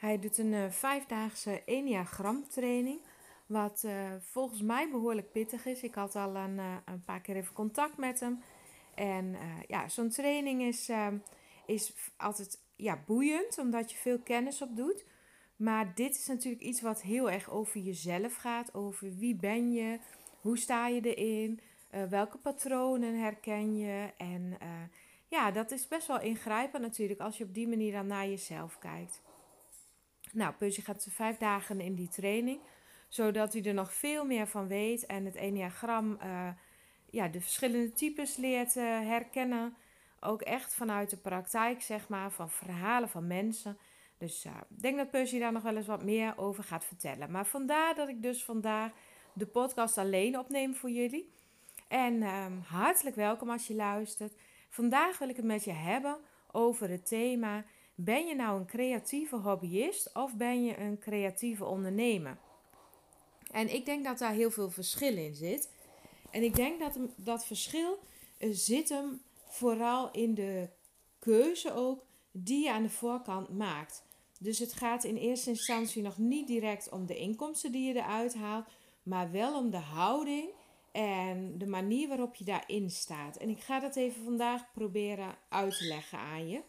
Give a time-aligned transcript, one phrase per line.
[0.00, 3.00] Hij doet een uh, vijfdaagse Enneagram training.
[3.46, 5.82] Wat uh, volgens mij behoorlijk pittig is.
[5.82, 8.42] Ik had al een, uh, een paar keer even contact met hem.
[8.94, 11.16] En ja, zo'n training is, ehm,
[11.66, 15.04] is altijd ja, boeiend, omdat je veel kennis op doet.
[15.56, 18.74] Maar dit is natuurlijk iets wat heel erg over jezelf gaat.
[18.74, 19.98] Over wie ben je,
[20.40, 21.60] hoe sta je erin,
[22.08, 24.12] welke patronen herken je.
[24.16, 24.58] En
[25.28, 28.78] ja, dat is best wel ingrijpend natuurlijk als je op die manier dan naar jezelf
[28.78, 29.22] kijkt.
[30.32, 32.60] Nou, Percy gaat vijf dagen in die training,
[33.08, 36.48] zodat hij er nog veel meer van weet en het enneagram, uh,
[37.10, 39.76] ja, de verschillende types leert uh, herkennen.
[40.20, 43.78] Ook echt vanuit de praktijk, zeg maar, van verhalen van mensen.
[44.18, 47.30] Dus uh, ik denk dat Percy daar nog wel eens wat meer over gaat vertellen.
[47.30, 48.92] Maar vandaar dat ik dus vandaag
[49.32, 51.32] de podcast alleen opneem voor jullie.
[51.88, 54.32] En um, hartelijk welkom als je luistert.
[54.68, 56.18] Vandaag wil ik het met je hebben
[56.52, 57.64] over het thema
[58.04, 62.38] ben je nou een creatieve hobbyist of ben je een creatieve ondernemer?
[63.50, 65.70] En ik denk dat daar heel veel verschil in zit.
[66.30, 67.98] En ik denk dat dat verschil
[68.38, 70.68] uh, zit hem vooral in de
[71.18, 74.04] keuze ook die je aan de voorkant maakt.
[74.38, 78.34] Dus het gaat in eerste instantie nog niet direct om de inkomsten die je eruit
[78.34, 78.66] haalt,
[79.02, 80.48] maar wel om de houding
[80.92, 83.36] en de manier waarop je daarin staat.
[83.36, 86.62] En ik ga dat even vandaag proberen uit te leggen aan je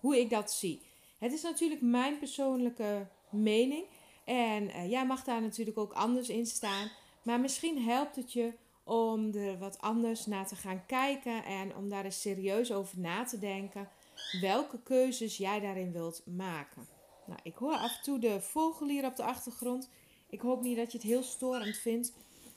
[0.00, 0.82] hoe ik dat zie.
[1.18, 3.84] Het is natuurlijk mijn persoonlijke mening.
[4.24, 6.90] En uh, jij mag daar natuurlijk ook anders in staan.
[7.22, 8.52] Maar misschien helpt het je
[8.84, 11.44] om er wat anders naar te gaan kijken.
[11.44, 13.88] En om daar eens serieus over na te denken.
[14.40, 16.86] Welke keuzes jij daarin wilt maken.
[17.26, 19.90] Nou, ik hoor af en toe de vogel hier op de achtergrond.
[20.30, 22.12] Ik hoop niet dat je het heel storend vindt.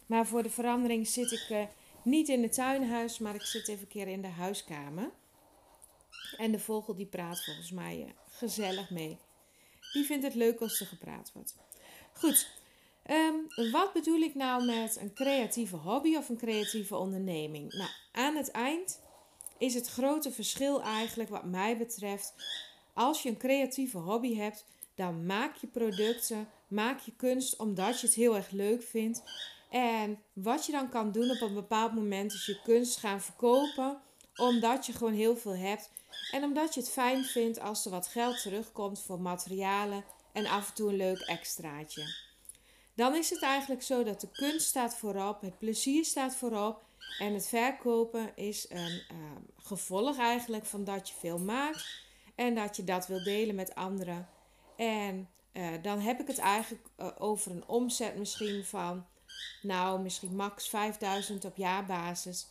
[0.06, 1.64] Maar voor de verandering zit ik uh,
[2.04, 3.20] niet in het tuinhuis.
[3.20, 5.12] Maar ik zit even een keer in de huiskamer.
[6.38, 9.18] En de vogel die praat volgens mij uh, gezellig mee.
[9.94, 11.56] Die vindt het leuk als er gepraat wordt.
[12.14, 12.48] Goed,
[13.12, 17.74] um, wat bedoel ik nou met een creatieve hobby of een creatieve onderneming?
[17.74, 19.02] Nou, aan het eind
[19.58, 22.34] is het grote verschil eigenlijk wat mij betreft.
[22.94, 28.08] Als je een creatieve hobby hebt, dan maak je producten, maak je kunst omdat je
[28.08, 29.24] het heel erg leuk vindt.
[29.70, 34.02] En wat je dan kan doen op een bepaald moment is je kunst gaan verkopen,
[34.36, 35.90] omdat je gewoon heel veel hebt
[36.32, 40.68] en omdat je het fijn vindt als er wat geld terugkomt voor materialen en af
[40.68, 42.32] en toe een leuk extraatje.
[42.96, 46.84] Dan is het eigenlijk zo dat de kunst staat voorop, het plezier staat voorop
[47.20, 49.18] en het verkopen is een uh,
[49.58, 52.02] gevolg eigenlijk van dat je veel maakt
[52.36, 54.30] en dat je dat wil delen met anderen.
[54.76, 59.06] En uh, dan heb ik het eigenlijk uh, over een omzet misschien van,
[59.62, 62.48] nou misschien max 5000 op jaarbasis.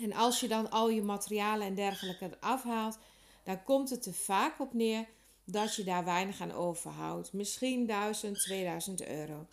[0.00, 2.98] En als je dan al je materialen en dergelijke afhaalt,
[3.44, 5.06] dan komt het er vaak op neer
[5.44, 7.32] dat je daar weinig aan overhoudt.
[7.32, 9.46] Misschien 1000, 2000 euro.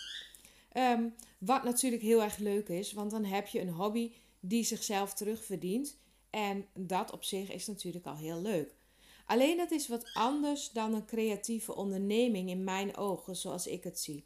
[0.73, 5.13] Um, wat natuurlijk heel erg leuk is, want dan heb je een hobby die zichzelf
[5.13, 5.97] terugverdient.
[6.29, 8.73] En dat op zich is natuurlijk al heel leuk.
[9.25, 13.99] Alleen dat is wat anders dan een creatieve onderneming in mijn ogen, zoals ik het
[13.99, 14.25] zie.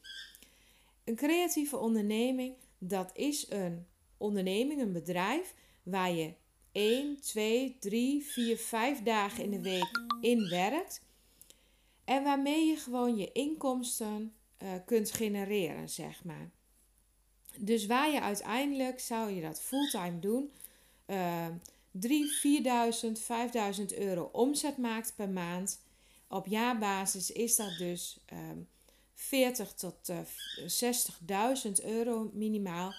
[1.03, 3.85] Een creatieve onderneming, dat is een
[4.17, 5.53] onderneming, een bedrijf
[5.84, 6.34] waar je
[6.72, 11.02] 1, 2, 3, 4, 5 dagen in de week in werkt.
[12.06, 14.34] En waarmee je gewoon je inkomsten
[14.64, 16.52] uh, kunt genereren, zeg maar.
[17.58, 20.52] Dus waar je uiteindelijk zou je dat fulltime doen,
[21.08, 21.47] uh,
[21.91, 25.82] 3, 4000, 5000 euro omzet maakt per maand.
[26.28, 28.40] Op jaarbasis is dat dus uh,
[29.14, 30.20] 40 tot uh,
[31.80, 32.94] 60.000 euro minimaal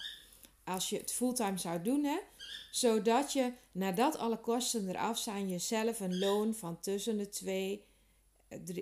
[0.65, 2.17] als je het fulltime zou doen, hè,
[2.71, 7.85] zodat je nadat alle kosten eraf zijn, jezelf een loon van tussen de 2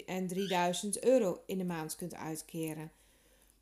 [0.06, 2.92] en 3000 euro in de maand kunt uitkeren.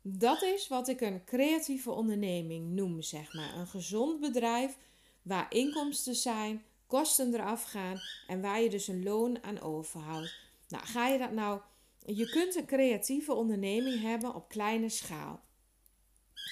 [0.02, 3.54] Dat is wat ik een creatieve onderneming noem, zeg maar.
[3.54, 4.76] Een gezond bedrijf
[5.22, 10.34] waar inkomsten zijn, kosten eraf gaan en waar je dus een loon aan overhoudt.
[10.68, 11.60] Nou, ga je dat nou.
[12.06, 15.40] Je kunt een creatieve onderneming hebben op kleine schaal.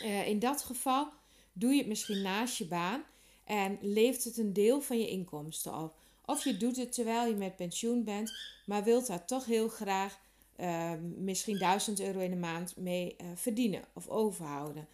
[0.02, 1.12] Uh, in dat geval
[1.52, 3.04] doe je het misschien naast je baan
[3.44, 5.94] en levert het een deel van je inkomsten op.
[6.24, 8.32] Of je doet het terwijl je met pensioen bent,
[8.66, 10.20] maar wilt daar toch heel graag
[10.60, 14.88] uh, misschien 1000 euro in de maand mee uh, verdienen of overhouden.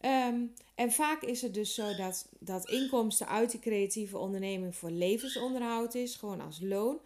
[0.00, 4.90] Um, en vaak is het dus zo dat, dat inkomsten uit die creatieve onderneming voor
[4.90, 6.98] levensonderhoud is, gewoon als loon.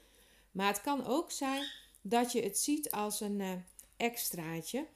[0.51, 1.65] Maar het kan ook zijn
[2.01, 3.53] dat je het ziet als een uh,
[3.97, 4.87] extraatje.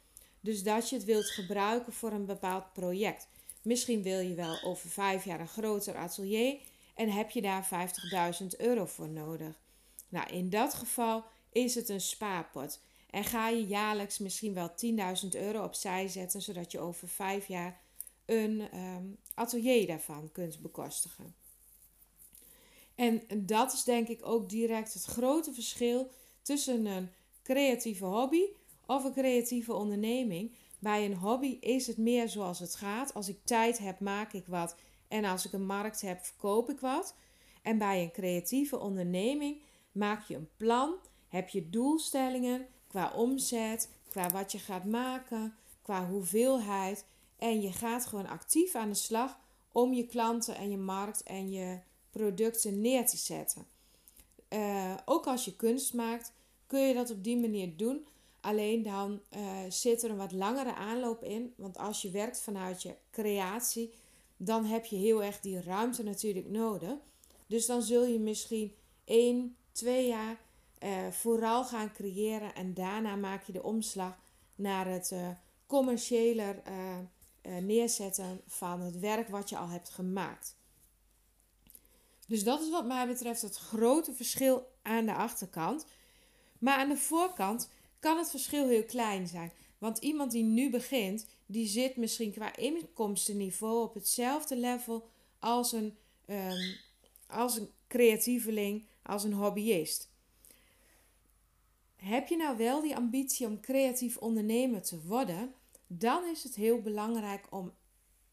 [0.40, 3.28] Dus dat je het wilt gebruiken voor een bepaald project.
[3.66, 6.58] Misschien wil je wel over vijf jaar een groter atelier
[6.94, 7.68] en heb je daar
[8.40, 9.60] 50.000 euro voor nodig.
[10.08, 12.80] Nou, in dat geval is het een spaarpot.
[13.10, 14.70] En ga je jaarlijks misschien wel
[15.22, 17.80] 10.000 euro opzij zetten, zodat je over vijf jaar
[18.24, 21.34] een um, atelier daarvan kunt bekostigen.
[22.94, 26.10] En dat is denk ik ook direct het grote verschil
[26.42, 27.10] tussen een
[27.42, 28.42] creatieve hobby
[28.86, 30.54] of een creatieve onderneming.
[30.78, 33.14] Bij een hobby is het meer zoals het gaat.
[33.14, 34.76] Als ik tijd heb, maak ik wat.
[35.08, 37.14] En als ik een markt heb, verkoop ik wat.
[37.62, 39.61] En bij een creatieve onderneming
[39.93, 40.94] maak je een plan,
[41.28, 47.05] heb je doelstellingen qua omzet, qua wat je gaat maken, qua hoeveelheid.
[47.38, 49.38] En je gaat gewoon actief aan de slag
[49.73, 51.78] om je klanten en je markt en je
[52.11, 53.67] producten neer te zetten.
[54.49, 56.32] Uh, ook als je kunst maakt,
[56.67, 58.06] kun je dat op die manier doen.
[58.46, 61.54] Alleen dan uh, zit er een wat langere aanloop in.
[61.56, 63.94] Want als je werkt vanuit je creatie,
[64.37, 66.93] dan heb je heel erg die ruimte natuurlijk nodig.
[67.46, 70.40] Dus dan zul je misschien één, twee jaar
[70.82, 72.54] uh, vooral gaan creëren.
[72.54, 74.19] En daarna maak je de omslag
[74.54, 75.28] naar het uh,
[75.66, 76.62] commerciëler
[77.60, 80.56] neerzetten van het werk wat je al hebt gemaakt.
[82.26, 85.87] Dus dat is wat mij betreft het grote verschil aan de achterkant.
[86.58, 87.69] Maar aan de voorkant
[88.06, 89.52] kan het verschil heel klein zijn.
[89.78, 95.08] Want iemand die nu begint, die zit misschien qua inkomstenniveau op hetzelfde level
[95.38, 96.76] als een, um,
[97.26, 100.10] als een creatieveling, als een hobbyist.
[101.96, 105.54] Heb je nou wel die ambitie om creatief ondernemer te worden,
[105.86, 107.72] dan is het heel belangrijk om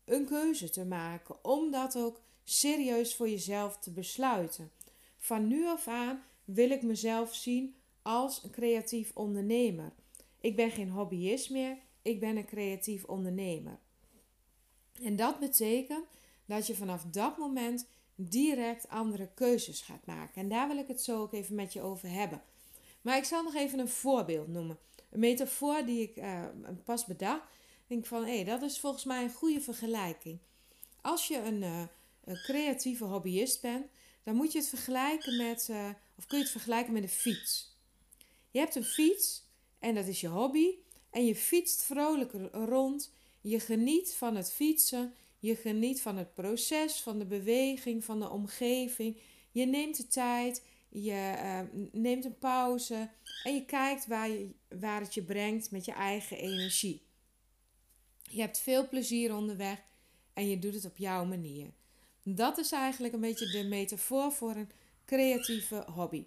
[0.06, 4.72] een keuze te maken, om dat ook serieus voor jezelf te besluiten.
[5.18, 9.94] Van nu af aan wil ik mezelf zien als een creatief ondernemer.
[10.40, 13.80] Ik ben geen hobbyist meer, ik ben een creatief ondernemer.
[15.02, 16.06] En dat betekent
[16.46, 20.42] dat je vanaf dat moment direct andere keuzes gaat maken.
[20.42, 22.42] En daar wil ik het zo ook even met je over hebben.
[23.02, 24.78] Maar ik zal nog even een voorbeeld noemen.
[25.10, 26.46] Een metafoor die ik uh,
[26.86, 27.44] pas bedacht.
[27.44, 30.40] Ik denk van, hé, hey, dat is volgens mij een goede vergelijking.
[31.02, 31.62] Als je een,
[32.24, 33.86] een, creatieve hobbyist bent,
[34.24, 37.73] dan moet je het vergelijken met, uh, of kun je het vergelijken met een fiets.
[38.54, 39.44] Je hebt een fiets
[39.80, 40.76] en dat is je hobby.
[41.10, 43.14] En je fietst vrolijk rond.
[43.42, 45.14] Je geniet van het fietsen.
[45.40, 49.18] Je geniet van het proces, van de beweging, van de omgeving.
[49.52, 50.64] Je neemt de tijd.
[50.90, 53.10] Je uh, neemt een pauze.
[53.44, 57.02] En je kijkt waar, je, waar het je brengt met je eigen energie.
[58.22, 59.84] Je hebt veel plezier onderweg.
[60.34, 61.74] En je doet het op jouw manier.
[62.24, 64.72] Dat is eigenlijk een beetje de metafoor voor een
[65.06, 66.26] creatieve hobby.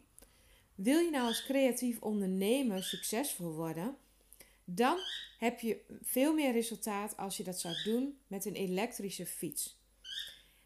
[0.76, 3.96] Wil je nou als creatief ondernemer succesvol worden,
[4.64, 4.98] dan
[5.38, 9.76] heb je veel meer resultaat als je dat zou doen met een elektrische fiets.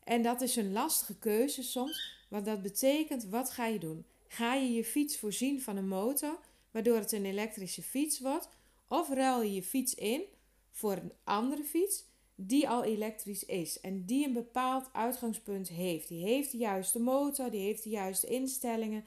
[0.05, 4.05] En dat is een lastige keuze soms, want dat betekent wat ga je doen?
[4.29, 6.39] Ga je je fiets voorzien van een motor,
[6.71, 8.49] waardoor het een elektrische fiets wordt,
[8.89, 10.23] of ruil je je fiets in
[10.71, 16.09] voor een andere fiets die al elektrisch is en die een bepaald uitgangspunt heeft.
[16.09, 19.05] Die heeft de juiste motor, die heeft de juiste instellingen,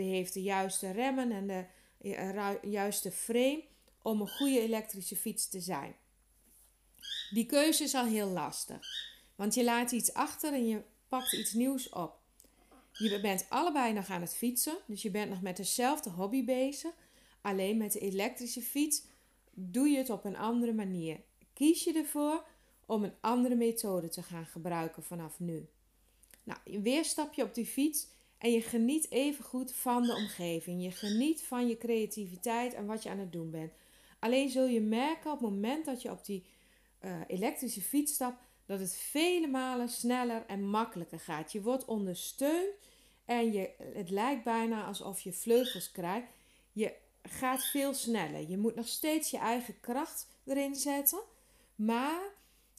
[0.00, 1.64] die heeft de juiste remmen en de
[2.62, 3.64] juiste frame
[4.02, 5.94] om een goede elektrische fiets te zijn.
[7.30, 8.86] Die keuze is al heel lastig,
[9.34, 12.18] want je laat iets achter en je pakt iets nieuws op.
[12.92, 16.92] Je bent allebei nog aan het fietsen, dus je bent nog met dezelfde hobby bezig.
[17.40, 19.02] Alleen met de elektrische fiets
[19.52, 21.20] doe je het op een andere manier.
[21.52, 22.46] Kies je ervoor
[22.86, 25.68] om een andere methode te gaan gebruiken vanaf nu.
[26.42, 28.06] Nou, weer stap je op die fiets
[28.40, 30.82] en je geniet even goed van de omgeving.
[30.82, 33.72] Je geniet van je creativiteit en wat je aan het doen bent.
[34.18, 36.44] Alleen zul je merken op het moment dat je op die
[37.00, 41.52] uh, elektrische fiets stapt, dat het vele malen sneller en makkelijker gaat.
[41.52, 42.68] Je wordt ondersteund
[43.24, 46.26] en je, het lijkt bijna alsof je vleugels krijgt.
[46.72, 48.48] Je gaat veel sneller.
[48.48, 51.20] Je moet nog steeds je eigen kracht erin zetten.
[51.74, 52.20] Maar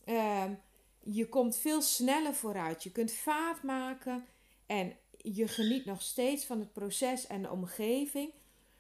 [0.06, 0.54] ehm,
[1.00, 2.84] je komt veel sneller vooruit.
[2.84, 4.26] Je kunt vaart maken
[4.66, 8.32] en je geniet nog steeds van het proces en de omgeving.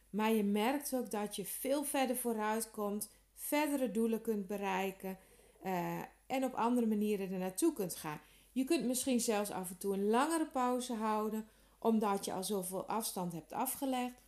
[0.09, 5.17] Maar je merkt ook dat je veel verder vooruit komt, verdere doelen kunt bereiken
[5.65, 8.21] uh, en op andere manieren er naartoe kunt gaan.
[8.51, 11.47] Je kunt misschien zelfs af en toe een langere pauze houden,
[11.79, 14.21] omdat je al zoveel afstand hebt afgelegd.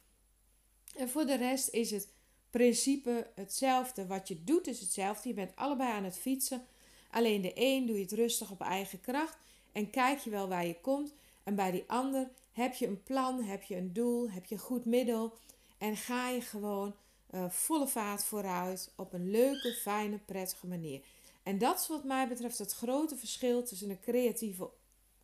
[0.96, 2.08] En voor de rest is het
[2.50, 4.08] principe hetzelfde.
[4.08, 5.30] Wat je doet is hetzelfde.
[5.30, 6.66] Je bent allebei aan het fietsen.
[7.12, 9.38] Alleen de een doe je het rustig op eigen kracht
[9.72, 11.14] en kijk je wel waar je komt.
[11.44, 14.62] En bij die ander heb je een plan, heb je een doel, heb je een
[14.62, 15.34] goed middel.
[15.78, 16.96] En ga je gewoon
[17.32, 21.02] uh, volle vaart vooruit op een leuke, fijne, prettige manier.
[21.44, 24.70] En dat is wat mij betreft het grote verschil tussen een creatieve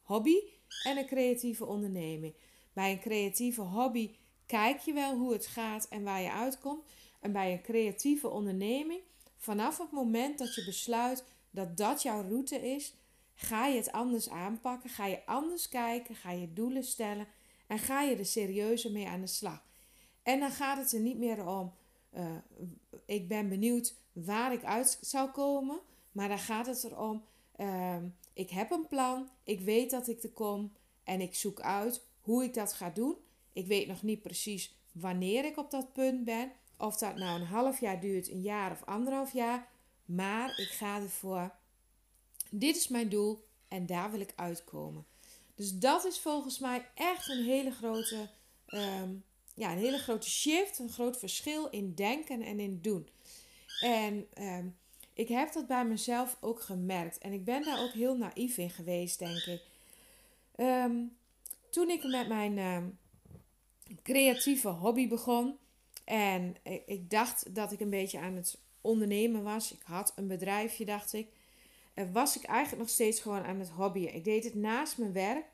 [0.02, 0.36] hobby
[0.84, 2.34] en een creatieve onderneming.
[2.74, 6.84] Bij een creatieve hobby kijk je wel hoe het gaat en waar je uitkomt.
[7.20, 9.02] En bij een creatieve onderneming,
[9.38, 12.94] vanaf het moment dat je besluit dat dat jouw route is,
[13.42, 17.28] ga je het anders aanpakken, ga je anders kijken, ga je doelen stellen
[17.68, 19.64] en ga je er serieuzer mee aan de slag.
[20.24, 21.74] En dan gaat het er niet meer om,
[22.14, 22.24] uh,
[23.06, 25.80] ik ben benieuwd waar ik uit zou komen,
[26.12, 27.24] maar dan gaat het erom,
[27.58, 27.96] uh,
[28.34, 32.44] ik heb een plan, ik weet dat ik er kom en ik zoek uit hoe
[32.44, 33.16] ik dat ga doen.
[33.54, 37.48] Ik weet nog niet precies wanneer ik op dat punt ben, of dat nou een
[37.48, 39.68] half jaar duurt, een jaar of anderhalf jaar,
[40.06, 41.58] maar ik ga ervoor.
[42.50, 45.06] Dit is mijn doel en daar wil ik uitkomen.
[45.56, 48.30] Dus dat is volgens mij echt een hele grote,
[48.66, 49.14] ehm,
[49.54, 53.10] ja, een hele grote shift, een groot verschil in denken en in doen.
[53.82, 54.68] En ehm,
[55.14, 57.18] ik heb dat bij mezelf ook gemerkt.
[57.18, 59.62] En ik ben daar ook heel naïef in geweest, denk ik.
[60.56, 61.04] Ehm,
[61.70, 62.98] toen ik met mijn
[64.04, 65.58] creatieve hobby begon.
[66.04, 69.72] En ik dacht dat ik een beetje aan het ondernemen was.
[69.74, 71.28] Ik had een bedrijfje, dacht ik.
[72.12, 74.16] Was ik eigenlijk nog steeds gewoon aan het hobbyen.
[74.16, 75.46] Ik deed het naast mijn werk.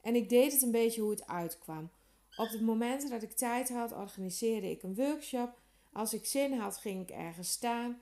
[0.00, 1.90] En ik deed het een beetje hoe het uitkwam.
[2.36, 5.58] Op de momenten dat ik tijd had, organiseerde ik een workshop.
[5.92, 8.00] Als ik zin had, ging ik ergens staan.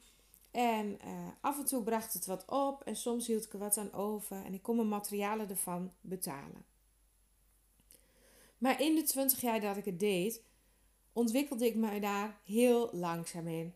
[0.50, 3.76] En uh, af en toe bracht het wat op en soms hield ik er wat
[3.76, 6.64] aan over en ik kon mijn materialen ervan betalen.
[8.58, 10.42] Maar in de 20 jaar dat ik het deed,
[11.12, 13.74] ontwikkelde ik me daar heel langzaam in.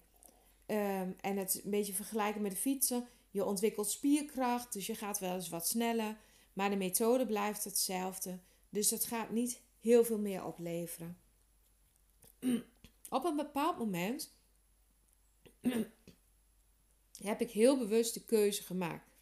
[0.66, 3.08] Um, en het een beetje vergelijken met de fietsen.
[3.32, 6.16] Je ontwikkelt spierkracht, dus je gaat wel eens wat sneller.
[6.52, 8.38] Maar de methode blijft hetzelfde.
[8.68, 11.18] Dus het gaat niet heel veel meer opleveren.
[13.08, 14.32] Op een bepaald moment
[17.22, 19.16] heb ik heel bewust de keuze gemaakt.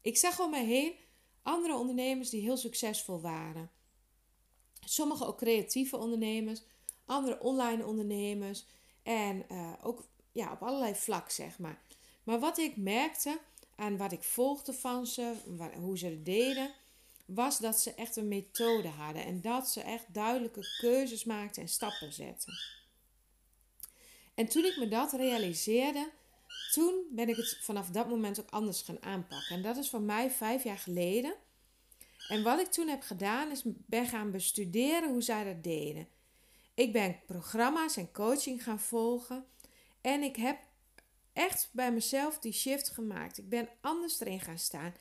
[0.00, 0.94] Ik zag om mij heen
[1.42, 3.70] andere ondernemers die heel succesvol waren.
[4.84, 6.62] Sommige ook creatieve ondernemers,
[7.04, 8.66] andere online ondernemers
[9.02, 11.82] en uh, ook ja, op allerlei vlak, zeg maar.
[12.28, 13.40] Maar wat ik merkte
[13.76, 15.34] aan wat ik volgde van ze,
[15.80, 16.70] hoe ze het deden,
[17.26, 21.68] was dat ze echt een methode hadden en dat ze echt duidelijke keuzes maakten en
[21.68, 22.54] stappen zetten.
[24.34, 26.10] En toen ik me dat realiseerde,
[26.72, 29.56] toen ben ik het vanaf dat moment ook anders gaan aanpakken.
[29.56, 31.34] En dat is voor mij vijf jaar geleden.
[32.28, 36.08] En wat ik toen heb gedaan, is ben gaan bestuderen hoe zij dat deden.
[36.74, 39.46] Ik ben programma's en coaching gaan volgen.
[40.00, 40.67] En ik heb
[41.38, 43.38] echt bij mezelf die shift gemaakt.
[43.38, 44.94] Ik ben anders erin gaan staan.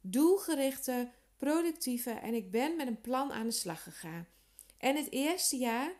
[0.00, 4.26] Doelgerichte, productieve en ik ben met een plan aan de slag gegaan.
[4.78, 5.92] En het eerste jaar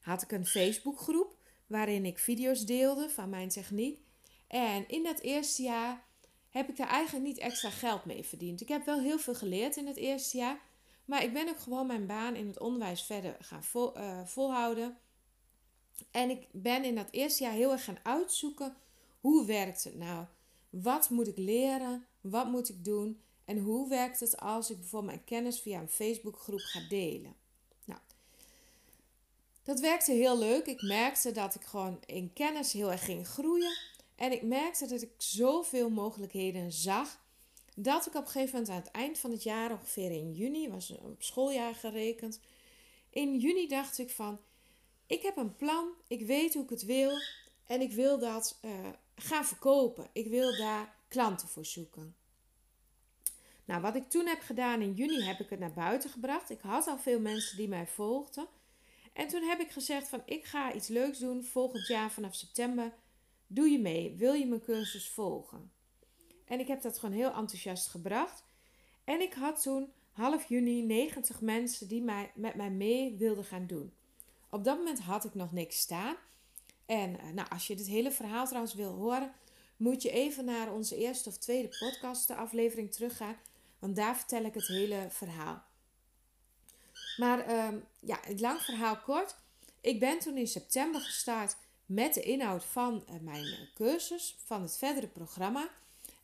[0.00, 4.00] had ik een Facebookgroep waarin ik video's deelde van mijn techniek.
[4.46, 6.04] En in dat eerste jaar
[6.50, 8.60] heb ik daar eigenlijk niet extra geld mee verdiend.
[8.60, 10.60] Ik heb wel heel veel geleerd in het eerste jaar.
[11.04, 14.98] Maar ik ben ook gewoon mijn baan in het onderwijs verder gaan uh, volhouden.
[16.10, 18.76] En ik ben in dat eerste jaar heel erg gaan uitzoeken
[19.28, 20.24] hoe werkt het nou?
[20.70, 22.06] Wat moet ik leren?
[22.20, 23.20] Wat moet ik doen?
[23.44, 27.34] En hoe werkt het als ik bijvoorbeeld mijn kennis via een Facebookgroep ga delen?
[27.84, 28.00] Nou,
[29.62, 30.66] dat werkte heel leuk.
[30.66, 33.76] Ik merkte dat ik gewoon in kennis heel erg ging groeien.
[34.14, 37.20] En ik merkte dat ik zoveel mogelijkheden zag.
[37.74, 40.68] Dat ik op een gegeven moment aan het eind van het jaar, ongeveer in juni,
[40.68, 42.40] was op schooljaar gerekend.
[43.10, 44.38] In juni dacht ik van,
[45.06, 47.18] ik heb een plan, ik weet hoe ik het wil
[47.66, 48.70] en ik wil dat uh,
[49.18, 50.08] gaan verkopen.
[50.12, 52.16] Ik wil daar klanten voor zoeken.
[53.64, 56.50] Nou, wat ik toen heb gedaan in juni, heb ik het naar buiten gebracht.
[56.50, 58.46] Ik had al veel mensen die mij volgden.
[59.12, 62.92] En toen heb ik gezegd van, ik ga iets leuks doen volgend jaar vanaf september
[63.50, 64.14] Doe je mee?
[64.16, 65.70] Wil je mijn cursus volgen?
[66.44, 68.44] En ik heb dat gewoon heel enthousiast gebracht.
[69.04, 73.66] En ik had toen half juni 90 mensen die mij, met mij mee wilden gaan
[73.66, 73.92] doen.
[74.50, 76.16] Op dat moment had ik nog niks staan.
[76.88, 79.32] En eh, nou, als je dit hele verhaal trouwens wil horen,
[79.76, 83.36] moet je even naar onze eerste of tweede podcast aflevering teruggaan.
[83.78, 85.62] Want daar vertel ik het hele verhaal.
[87.16, 89.36] Maar ehm, ja, het lang verhaal kort.
[89.80, 94.62] Ik ben toen in september gestart met de inhoud van eh, mijn eh, cursus, van
[94.62, 95.68] het verdere programma.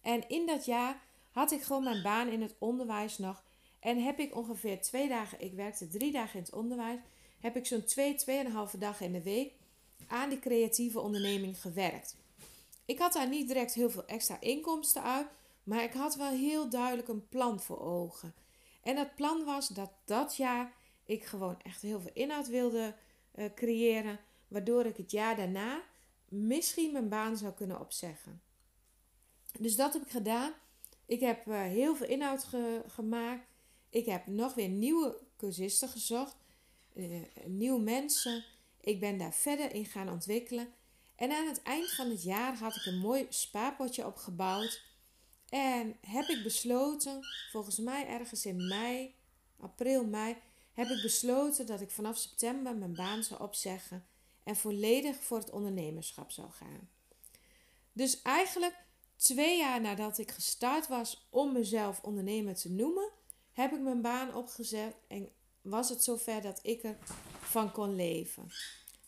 [0.02, 3.42] En in dat jaar had ik gewoon mijn baan in het onderwijs nog.
[3.80, 6.99] En heb ik ongeveer twee dagen, ik werkte drie dagen in het onderwijs,
[7.40, 9.52] heb ik zo'n twee, tweeënhalve dagen in de week
[10.08, 12.16] aan die creatieve onderneming gewerkt.
[12.84, 15.26] Ik had daar niet direct heel veel extra inkomsten uit,
[15.62, 18.34] maar ik had wel heel duidelijk een plan voor ogen.
[18.82, 20.73] En dat plan was dat dat jaar
[21.04, 22.94] ik gewoon echt heel veel inhoud wilde
[23.34, 25.82] uh, creëren, waardoor ik het jaar daarna
[26.28, 28.42] misschien mijn baan zou kunnen opzeggen.
[29.58, 30.52] Dus dat heb ik gedaan.
[31.06, 33.46] Ik heb uh, heel veel inhoud ge gemaakt.
[33.90, 36.37] Ik heb nog weer nieuwe cursisten gezocht,
[36.94, 38.44] uh, nieuwe mensen.
[38.84, 40.68] Ik ben daar verder in gaan ontwikkelen.
[41.16, 44.82] En aan het eind van het jaar had ik een mooi spaarpotje opgebouwd.
[45.48, 49.14] En heb ik besloten, volgens mij ergens in mei,
[49.60, 50.36] april, mei,
[50.72, 54.06] heb ik besloten dat ik vanaf september mijn baan zou opzeggen
[54.42, 56.88] en volledig voor het ondernemerschap zou gaan.
[57.92, 58.76] Dus eigenlijk
[59.16, 63.10] twee jaar nadat ik gestart was om mezelf ondernemer te noemen,
[63.52, 65.28] heb ik mijn baan opgezet en
[65.62, 66.82] was het zover dat ik
[67.54, 68.50] ervan kon leven.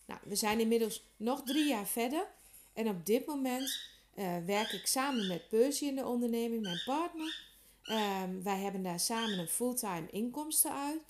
[0.06, 2.26] Nou, we zijn inmiddels nog drie jaar verder
[2.72, 3.78] en op dit moment
[4.14, 7.44] uh, werk ik samen met Percy in de onderneming, mijn partner.
[7.82, 11.00] Um, wij hebben daar samen een fulltime inkomsten uit.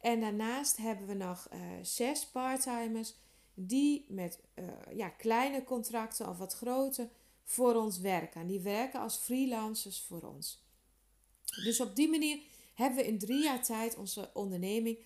[0.00, 3.14] En daarnaast hebben we nog uh, zes parttimers
[3.54, 7.08] die met uh, ja, kleine contracten of wat groter
[7.44, 8.40] voor ons werken.
[8.40, 10.60] En die werken als freelancers voor ons.
[11.64, 12.38] Dus op die manier
[12.74, 14.98] hebben we in drie jaar tijd onze onderneming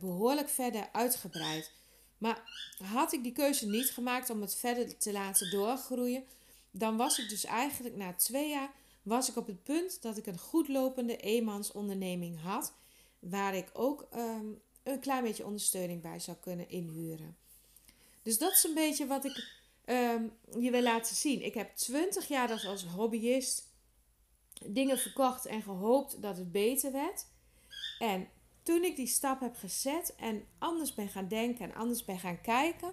[0.00, 1.70] behoorlijk verder uitgebreid.
[2.18, 2.42] Maar
[2.84, 6.24] had ik die keuze niet gemaakt om het verder te laten doorgroeien,
[6.70, 8.70] dan was ik dus eigenlijk na twee jaar
[9.02, 12.72] was ik op het punt dat ik een goed lopende eenmansonderneming had,
[13.18, 17.36] waar ik ook um, een klein beetje ondersteuning bij zou kunnen inhuren.
[18.22, 19.48] Dus dat is een beetje wat ik
[19.86, 21.44] um, je wil laten zien.
[21.44, 23.62] Ik heb 20 jaar als hobbyist
[24.64, 27.26] dingen verkocht en gehoopt dat het beter werd.
[27.98, 28.28] En
[28.66, 32.40] toen ik die stap heb gezet en anders ben gaan denken en anders ben gaan
[32.40, 32.92] kijken,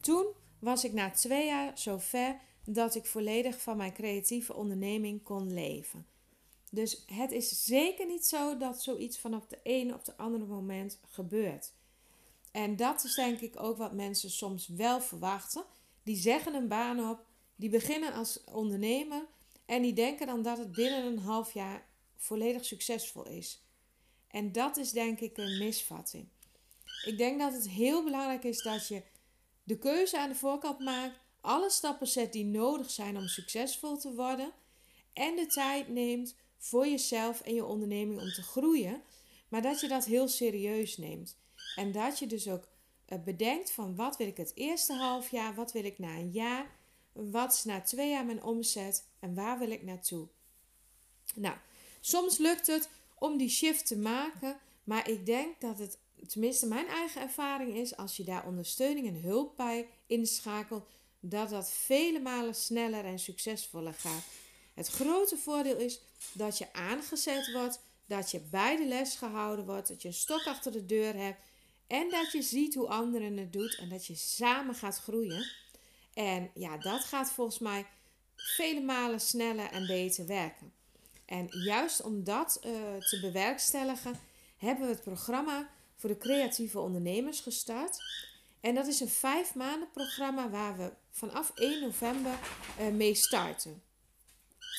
[0.00, 0.26] toen
[0.58, 6.06] was ik na twee jaar zover dat ik volledig van mijn creatieve onderneming kon leven.
[6.70, 10.44] Dus het is zeker niet zo dat zoiets van op de ene op de andere
[10.44, 11.72] moment gebeurt.
[12.52, 15.64] En dat is denk ik ook wat mensen soms wel verwachten.
[16.02, 17.24] Die zeggen een baan op,
[17.54, 19.26] die beginnen als ondernemer
[19.66, 23.65] en die denken dan dat het binnen een half jaar volledig succesvol is.
[24.36, 26.28] En dat is denk ik een misvatting.
[27.04, 29.02] Ik denk dat het heel belangrijk is dat je
[29.62, 34.14] de keuze aan de voorkant maakt, alle stappen zet die nodig zijn om succesvol te
[34.14, 34.52] worden
[35.12, 39.02] en de tijd neemt voor jezelf en je onderneming om te groeien,
[39.48, 41.36] maar dat je dat heel serieus neemt.
[41.76, 42.68] En dat je dus ook
[43.06, 46.30] eh, bedenkt van wat wil ik het eerste half jaar, wat wil ik na een
[46.30, 46.70] jaar,
[47.12, 50.28] wat is na twee jaar mijn omzet en waar wil ik naartoe.
[51.34, 51.56] Nou,
[52.00, 52.88] soms lukt het
[53.18, 57.96] om die shift te maken, maar ik denk dat het, tenminste mijn eigen ervaring is,
[57.96, 60.88] als je daar ondersteuning en hulp bij inschakelt,
[61.20, 64.22] dat dat vele malen sneller en succesvoller gaat.
[64.74, 66.00] Het grote voordeel is
[66.32, 70.44] dat je aangezet wordt, dat je bij de les gehouden wordt, dat je een stok
[70.44, 71.40] achter de deur hebt
[71.86, 75.50] en dat je ziet hoe anderen het doen en dat je samen gaat groeien.
[76.14, 77.86] En ja, dat gaat volgens mij
[78.36, 80.72] vele malen sneller en beter werken.
[81.26, 84.20] En juist om dat uh, te bewerkstelligen,
[84.56, 87.98] hebben we het programma voor de creatieve ondernemers gestart.
[88.60, 92.38] En dat is een vijf maanden programma waar we vanaf 1 november
[92.80, 93.82] uh, mee starten.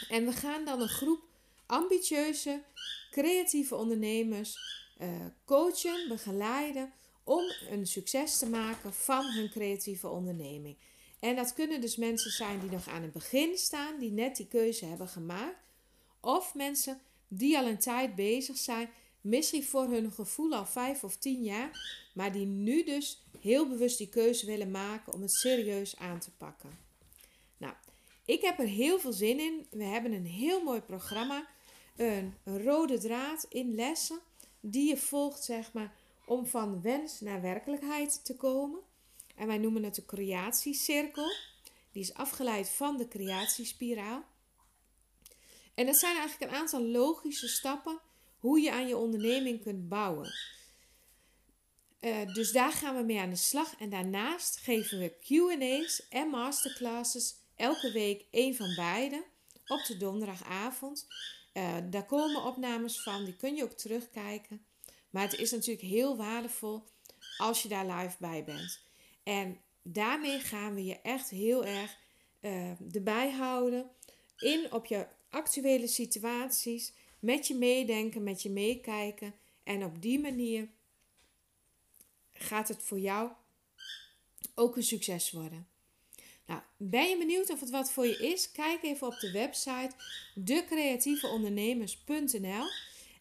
[0.09, 1.21] En we gaan dan een groep
[1.65, 2.63] ambitieuze,
[3.11, 4.57] creatieve ondernemers
[5.01, 5.09] uh,
[5.45, 10.77] coachen, begeleiden om een succes te maken van hun creatieve onderneming.
[11.19, 14.47] En dat kunnen dus mensen zijn die nog aan het begin staan, die net die
[14.47, 15.66] keuze hebben gemaakt.
[16.19, 18.89] Of mensen die al een tijd bezig zijn,
[19.21, 21.79] misschien voor hun gevoel al vijf of tien jaar,
[22.13, 26.31] maar die nu dus heel bewust die keuze willen maken om het serieus aan te
[26.31, 26.69] pakken.
[27.57, 27.73] Nou,
[28.25, 29.67] ik heb er heel veel zin in.
[29.69, 31.47] We hebben een heel mooi programma,
[31.95, 34.19] een rode draad in lessen
[34.59, 38.79] die je volgt, zeg maar, om van wens naar werkelijkheid te komen.
[39.35, 41.31] En wij noemen het de creatiecirkel.
[41.91, 44.23] Die is afgeleid van de creatiespiraal.
[45.77, 47.99] En dat zijn eigenlijk een aantal logische stappen
[48.39, 50.33] hoe je aan je onderneming kunt bouwen.
[52.01, 53.75] Uh, dus daar gaan we mee aan de slag.
[53.79, 59.23] En daarnaast geven we QA's en masterclasses elke week één van beide
[59.67, 61.07] op de donderdagavond.
[61.53, 64.65] Uh, daar komen opnames van, die kun je ook terugkijken.
[65.09, 66.83] Maar het is natuurlijk heel waardevol
[67.37, 68.79] als je daar live bij bent.
[69.23, 71.97] En daarmee gaan we je echt heel erg
[72.41, 73.89] uh, erbij houden
[74.37, 75.07] in op je
[75.37, 79.33] actuele situaties, met je meedenken, met je meekijken.
[79.63, 80.67] En op die manier
[82.33, 83.31] gaat het voor jou
[84.55, 85.67] ook een succes worden.
[86.45, 88.51] Nou, ben je benieuwd of het wat voor je is?
[88.51, 89.91] Kijk even op de website
[90.35, 92.65] decreatieveondernemers.nl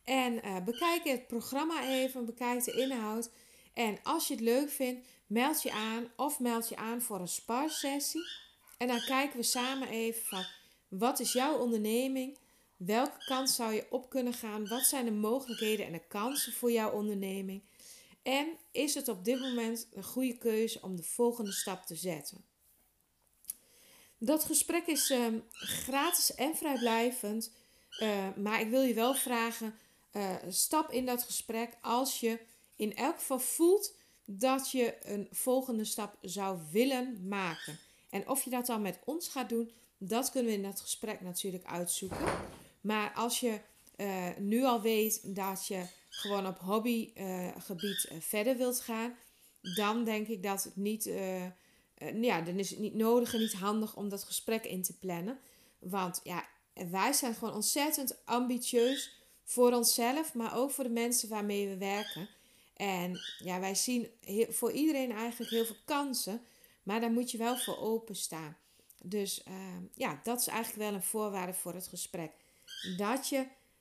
[0.04, 3.30] en uh, bekijk het programma even, bekijk de inhoud.
[3.74, 7.28] En als je het leuk vindt, meld je aan of meld je aan voor een
[7.28, 8.26] sparsessie.
[8.78, 10.46] En dan kijken we samen even van
[10.98, 12.38] wat is jouw onderneming?
[12.76, 14.68] Welke kant zou je op kunnen gaan?
[14.68, 17.62] Wat zijn de mogelijkheden en de kansen voor jouw onderneming?
[18.22, 22.44] En is het op dit moment een goede keuze om de volgende stap te zetten?
[24.18, 27.52] Dat gesprek is ehm, gratis en vrijblijvend.
[28.00, 29.74] Uh, maar ik wil je wel vragen:
[30.12, 32.38] uh, stap in dat gesprek als je
[32.76, 37.78] in elk geval voelt dat je een volgende stap zou willen maken.
[38.10, 41.20] En of je dat dan met ons gaat doen, dat kunnen we in dat gesprek
[41.20, 42.24] natuurlijk uitzoeken.
[42.80, 43.60] Maar als je
[43.96, 49.14] uh, nu al weet dat je gewoon op hobbygebied uh, verder wilt gaan,
[49.74, 51.44] dan denk ik dat het niet, uh,
[52.20, 55.38] ja, dan is het niet nodig en niet handig om dat gesprek in te plannen.
[55.78, 56.48] Want ja,
[56.90, 62.28] wij zijn gewoon ontzettend ambitieus voor onszelf, maar ook voor de mensen waarmee we werken.
[62.76, 64.08] En ja, wij zien
[64.48, 66.40] voor iedereen eigenlijk heel veel kansen,
[66.82, 68.56] maar daar moet je wel voor openstaan.
[69.08, 69.42] Dus
[69.94, 72.32] ja, dat is eigenlijk wel een voorwaarde voor het gesprek.
[72.96, 73.38] Dat je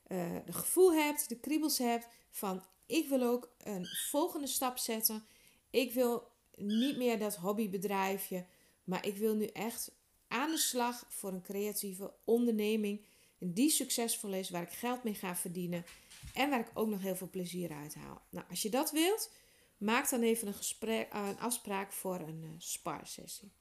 [0.08, 5.26] uh, de gevoel hebt, de kriebels hebt van ik wil ook een volgende stap zetten.
[5.70, 8.46] Ik wil niet meer dat hobbybedrijfje,
[8.84, 9.92] maar ik wil nu echt
[10.28, 13.06] aan de slag voor een creatieve onderneming
[13.38, 15.86] die succesvol is, waar ik geld mee ga verdienen
[16.34, 18.22] en waar ik ook nog heel veel plezier uit haal.
[18.30, 19.32] Nou, als je dat wilt,
[19.78, 23.52] maak dan even een, gesprek, een afspraak voor een uh, sparsessie.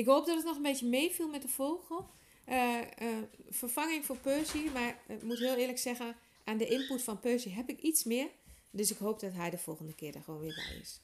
[0.00, 2.10] Ik hoop dat het nog een beetje meeviel met de vogel.
[2.48, 2.78] Uh,
[3.48, 4.68] vervanging voor Percy.
[4.72, 8.28] Maar ik moet heel eerlijk zeggen, aan de input van Percy heb ik iets meer.
[8.70, 11.00] Dus ik hoop dat hij de volgende keer er gewoon weer bij is.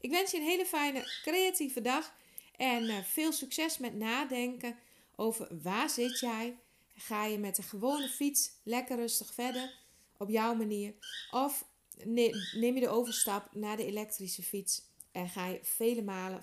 [0.00, 2.14] Ik wens je een hele fijne, creatieve dag.
[2.56, 4.78] En uh, veel succes met nadenken
[5.16, 6.58] over waar zit jij.
[6.94, 9.78] Ga je met een gewone fiets lekker rustig verder
[10.18, 10.94] op jouw manier?
[11.30, 11.64] Of
[12.04, 16.42] neem je de overstap naar de elektrische fiets en ga je vele malen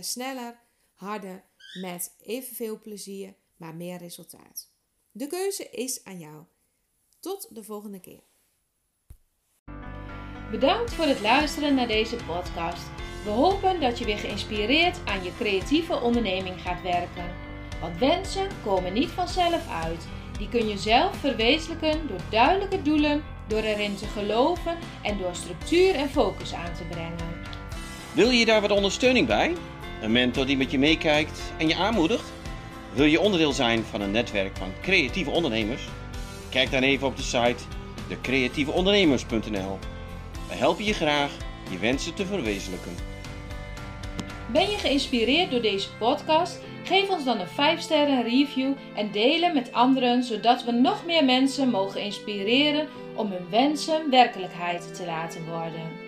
[0.00, 0.64] sneller,
[0.96, 1.44] harder,
[1.80, 4.70] met evenveel plezier maar meer resultaat.
[5.10, 6.44] De keuze is aan jou.
[7.20, 8.20] Tot de volgende keer.
[10.50, 12.86] Bedankt voor het luisteren naar deze podcast.
[13.24, 17.34] We hopen dat je weer geïnspireerd aan je creatieve onderneming gaat werken.
[17.80, 20.06] Want wensen komen niet vanzelf uit.
[20.38, 25.94] Die kun je zelf verwezenlijken door duidelijke doelen, door erin te geloven en door structuur
[25.94, 27.44] en focus aan te brengen.
[28.14, 29.54] Wil je daar wat ondersteuning bij?
[30.06, 32.32] Een mentor die met je meekijkt en je aanmoedigt?
[32.92, 35.82] Wil je onderdeel zijn van een netwerk van creatieve ondernemers?
[36.50, 37.64] Kijk dan even op de site
[38.08, 39.78] decreatieveondernemers.nl.
[40.48, 41.30] We helpen je graag
[41.70, 42.92] je wensen te verwezenlijken.
[44.52, 46.60] Ben je geïnspireerd door deze podcast?
[46.84, 51.24] Geef ons dan een 5 sterren review en delen met anderen zodat we nog meer
[51.24, 56.05] mensen mogen inspireren om hun wensen werkelijkheid te laten worden.